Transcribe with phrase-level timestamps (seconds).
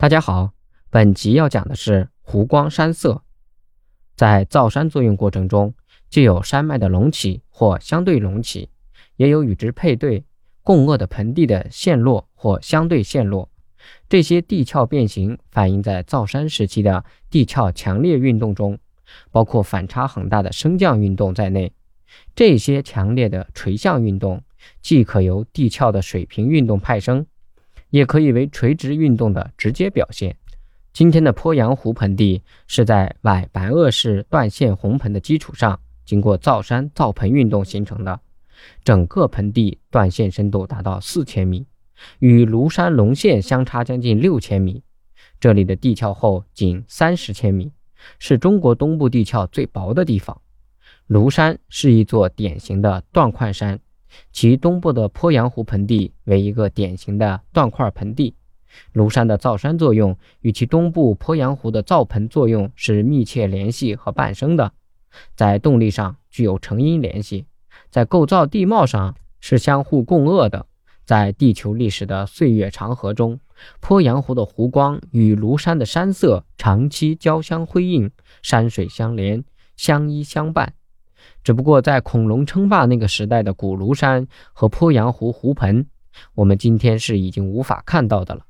[0.00, 0.52] 大家好，
[0.90, 3.24] 本集要讲的是湖光山色。
[4.14, 5.74] 在造山作用过程中，
[6.08, 8.70] 既有山脉的隆起或相对隆起，
[9.16, 10.24] 也有与之配对
[10.62, 13.50] 共轭的盆地的陷落或相对陷落。
[14.08, 18.78] 这些地壳变形反映在造山时期的地壳强烈运动中，
[19.32, 21.72] 包括反差很大的升降运动在内。
[22.36, 24.44] 这些强烈的垂向运动，
[24.80, 27.26] 既可由地壳的水平运动派生。
[27.90, 30.36] 也可以为垂直运动的直接表现。
[30.92, 38.20] 今天的鄱阳湖盆地是在外白垩式断线红盆的基础上，经过造山造盆运动形成的。
[38.82, 41.66] 整个盆地断线深度达到四千米，
[42.18, 44.82] 与庐山龙线相差将近六千米。
[45.38, 47.70] 这里的地壳厚仅三十千米，
[48.18, 50.40] 是中国东部地壳最薄的地方。
[51.08, 53.78] 庐山是一座典型的断块山。
[54.32, 58.34] 其东部的鄱阳湖盆地为一个典型的断块盆地，
[58.94, 64.72] 庐山的造山作用与其东部鄱阳湖的造盆作用是密切联系和伴生的，
[65.34, 67.46] 在动力上具有成因联系，
[67.90, 70.66] 在构造地貌上是相互共轭的。
[71.04, 73.40] 在地球历史的岁月长河中，
[73.80, 78.10] 鄱阳湖的湖光与庐山的山色长期交相辉映，
[78.42, 79.42] 山水相连，
[79.74, 80.74] 相依相伴。
[81.42, 85.86] 只不过在恐龙称霸那个时代的古庐山和鄱阳湖湖盆，
[86.34, 88.42] 我们今天是已经无法看到的了。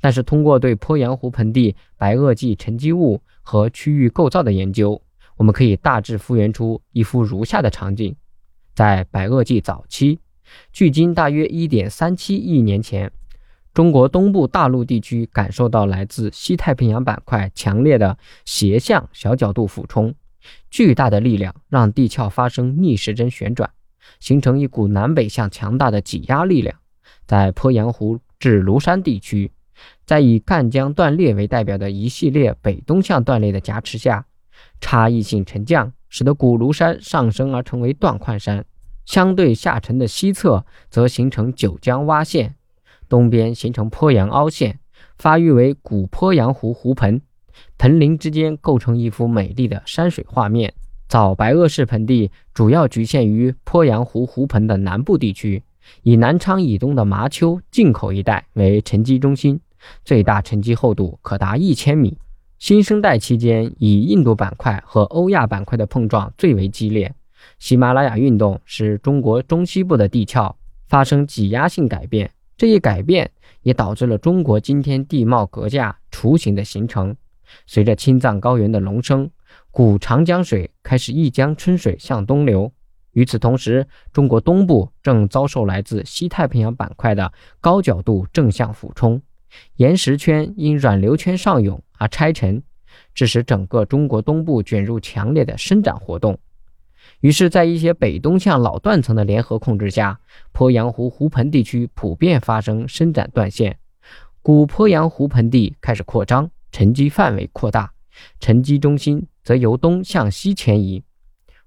[0.00, 5.00] 但是通过对鄱阳湖盆地白垩纪沉积物和区域构造的研究，
[5.36, 8.14] 我们可以大致复原出一幅如下的场景：
[8.74, 10.18] 在白垩纪早期，
[10.72, 13.12] 距今大约1.37亿年前，
[13.72, 20.14] 中国东部大陆地区感受到来自西太平洋板块强烈的斜向小角度俯冲。
[20.70, 23.70] 巨大的力量让地壳发生逆时针旋转，
[24.20, 26.76] 形成一股南北向强大的挤压力量。
[27.26, 29.50] 在鄱阳湖至庐山地区，
[30.04, 34.26] 在以赣江断裂为代表的一系列北东向断裂的加持下，
[34.80, 38.64] 差异性沉降使得古庐山上升而成为断块山，
[39.06, 42.54] 相对下沉的西侧则形成九江洼陷，
[43.08, 44.78] 东边形成鄱阳凹陷，
[45.16, 47.22] 发育为古鄱阳湖湖盆。
[47.78, 50.72] 盆林之间构成一幅美丽的山水画面。
[51.06, 55.62] 早白垩世盆地主要局限于鄱阳湖湖盆的南部地区，
[56.02, 59.60] 以南昌以东的麻丘进口一带为沉积中心，
[60.04, 62.16] 最大沉积厚度可达一千米。
[62.58, 67.14] 新生代期间，以印度板块和欧亚板块的碰撞最为激烈。
[67.58, 70.56] 喜马拉雅运动使中国中西部的地壳
[70.88, 73.30] 发生挤压性改变，这一改变
[73.62, 77.14] 也导致了中国今天地貌格架雏形的形成。
[77.66, 79.30] 随着青藏高原的隆升，
[79.70, 82.72] 古长江水开始一江春水向东流。
[83.12, 89.22] 与此同时，中国东部正遭受来自西太平洋板块的高角度正向俯冲，
[89.76, 92.60] 岩石圈因软流圈上涌而拆沉，
[93.14, 96.36] 致使整个中国东部卷入强烈的伸展活动。
[97.20, 100.18] 于是，在一些北东向老断层的联合控制下，
[100.52, 103.78] 鄱阳湖湖盆地区普遍发生伸展断线，
[104.42, 106.50] 古鄱阳湖盆地开始扩张。
[106.74, 107.92] 沉积范围扩大，
[108.40, 111.04] 沉积中心则由东向西迁移。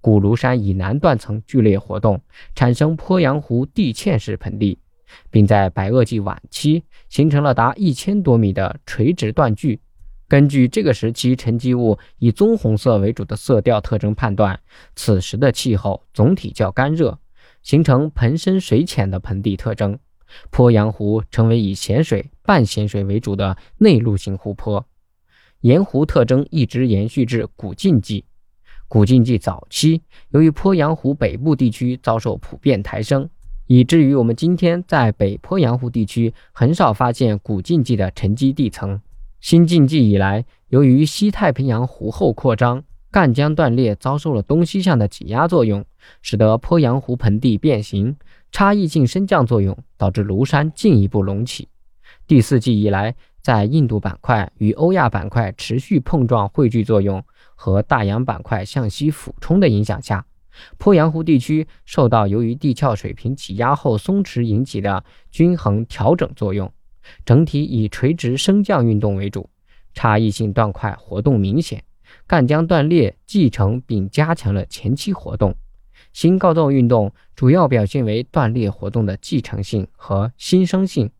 [0.00, 2.20] 古庐山以南断层剧烈活动，
[2.54, 4.78] 产生鄱阳湖地嵌式盆地，
[5.28, 9.80] 并在白垩纪晚期形成了达一千多米的垂直断距。
[10.28, 14.60] 根据这个时期沉积物以棕红色为主的色调特征判断，
[14.94, 17.18] 此时的气候总体较干热，
[17.64, 19.98] 形成盆深水浅的盆地特征。
[20.52, 24.86] 鄱阳湖成为以咸水、半咸水为主的内陆型湖泊。
[25.62, 28.24] 盐湖特征一直延续至古晋纪。
[28.88, 33.28] 古晋纪早期，由于鄱阳湖北部地区遭受普遍抬升，
[33.68, 39.00] 以至于我们今天在北鄱阳湖地区很少发现古晋纪的沉积地层。
[39.40, 45.84] 新晋纪以来，由于西太平洋湖后扩张，赣江断裂遭受了东西向的挤压作用，
[46.22, 48.16] 使得鄱阳湖盆地变形，
[48.50, 51.68] 差异性升降作用导致庐山进一步隆起。
[52.26, 53.14] 第四纪以来。
[53.42, 57.22] 在印度板块与欧亚板块持续碰撞汇聚作用
[57.56, 60.24] 和大洋板块向西俯冲的影响下，
[60.78, 66.72] 鄱阳湖地区受到由于地壳水平挤压后松弛引起的均衡调整作用，
[67.24, 69.50] 整体以垂直升降运动为主，
[69.92, 71.82] 差异性断块活动明显。
[72.26, 75.56] 赣江断裂继承并加强了前期活动，
[76.12, 81.10] 新构造运动主要表现为断裂活动的继承性和新生性。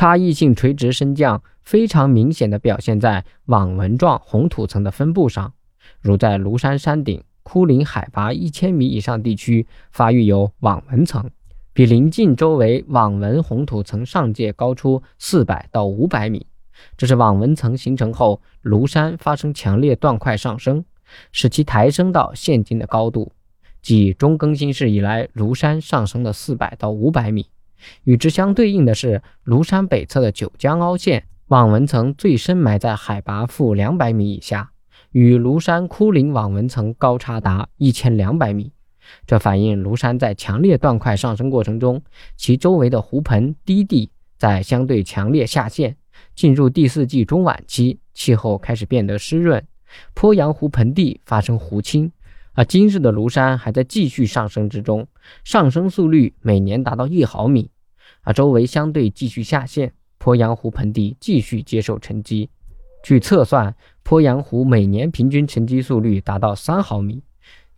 [0.00, 5.52] 差异性垂直升降非常明显的表现在网纹状红土层的分布上，
[6.00, 11.30] 如在庐山山顶枯林海拔一千米以上地区发育有网纹层，
[11.74, 16.46] 比邻近周围网纹红土层上界高出四百到五百米，
[16.96, 20.82] 这是网纹层形成后，庐山发生强烈断块上升，
[21.30, 23.32] 使其抬升到现今的高度，
[23.82, 27.44] 即中更新世以来庐山上升了四百到五百米。
[28.04, 34.70] 与之相对应的是，庐山北侧的九江凹陷网纹层最深埋在海拔负两百米以下，
[35.12, 38.72] 与庐山枯陵网纹层高差达一千两百米。
[39.26, 42.02] 这反映庐山在强烈断块上升过程中，
[42.36, 45.96] 其周围的湖盆低地在相对强烈下陷。
[46.34, 49.66] 进入第四纪中晚期，气候开始变得湿润，
[50.14, 52.12] 鄱阳湖盆地发生湖侵，
[52.52, 55.06] 而今日的庐山还在继续上升之中，
[55.44, 57.70] 上升速率每年达到一毫米，
[58.22, 62.50] 而周围相对继续下陷，鄱阳湖盆地继续接受沉积。
[63.02, 63.74] 据测算，
[64.04, 67.22] 鄱阳湖每年平均沉积速率达到三毫米，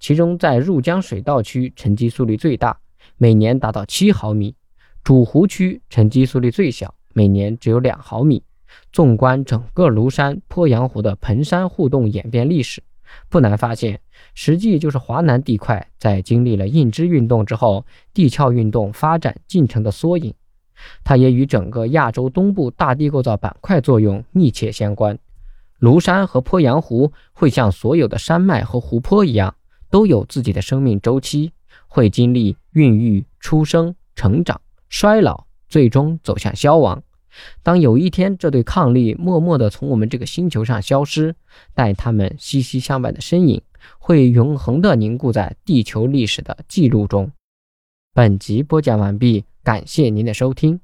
[0.01, 2.77] 其中在入江水道区沉积速率最大，
[3.19, 4.57] 每年达到七毫米，
[5.05, 8.43] 主湖区沉积速率最小，每年只有两毫米。
[8.91, 12.83] 纵观整个庐山鄱阳湖的盆山互动演变历史，
[13.29, 14.01] 不难发现，
[14.35, 17.85] 实际就是华南地块在经历了印支运动之后，
[18.15, 20.33] 地壳运动发展进程的缩影。
[21.05, 25.19] 它也与整个亚洲东部大地构造板块作用密切相关。
[25.81, 29.55] 庐山和鄱阳湖会像所有的山脉和湖泊一样，
[29.91, 31.53] 都有自己的生命周期，
[31.87, 37.03] 会经历孕育、出生、成长、衰老，最终走向消亡。
[37.63, 41.35] 当有一天这对抗力默默地从我们这个星球上消失，
[41.75, 43.63] 但它们息息相伴的身影
[43.99, 47.31] 会永恒的凝固在地球历史的记录中。
[48.15, 50.81] 本集播讲完毕，感谢您的收听。